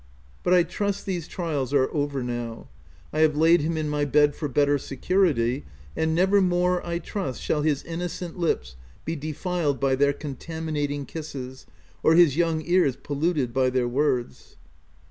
[0.41, 2.67] But I trust these trials are over now:
[3.13, 5.63] I have laid him in my bed for better security,
[5.95, 8.75] and never more, I trust, shall his innocent lips
[9.05, 11.67] be defiled by their contaminating kisses,
[12.01, 14.57] or his young ears poluted by their words.